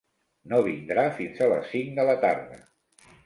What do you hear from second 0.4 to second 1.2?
No vindrà